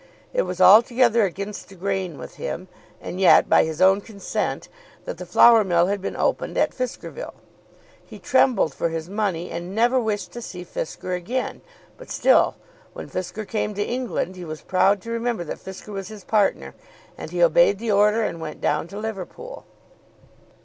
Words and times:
It 0.33 0.41
was 0.49 0.59
altogether 0.59 1.25
against 1.25 1.69
the 1.69 1.75
grain 1.75 2.17
with 2.17 2.37
him, 2.37 2.69
and 2.99 3.21
yet 3.21 3.47
by 3.47 3.65
his 3.65 3.79
own 3.79 4.01
consent, 4.01 4.67
that 5.05 5.19
the 5.19 5.27
flour 5.27 5.63
mill 5.63 5.85
had 5.85 6.01
been 6.01 6.15
opened 6.15 6.57
at 6.57 6.73
Fiskerville. 6.73 7.35
He 8.03 8.17
trembled 8.17 8.73
for 8.73 8.89
his 8.89 9.07
money 9.07 9.51
and 9.51 9.75
never 9.75 9.99
wished 9.99 10.31
to 10.31 10.41
see 10.41 10.65
Fisker 10.65 11.15
again; 11.15 11.61
but 11.99 12.09
still, 12.09 12.55
when 12.93 13.11
Fisker 13.11 13.47
came 13.47 13.75
to 13.75 13.83
England, 13.87 14.35
he 14.35 14.43
was 14.43 14.63
proud 14.63 15.03
to 15.03 15.11
remember 15.11 15.43
that 15.43 15.59
Fisker 15.63 15.93
was 15.93 16.07
his 16.07 16.23
partner, 16.23 16.73
and 17.15 17.29
he 17.29 17.43
obeyed 17.43 17.77
the 17.77 17.91
order 17.91 18.23
and 18.23 18.41
went 18.41 18.59
down 18.59 18.87
to 18.87 18.97
Liverpool. 18.97 19.65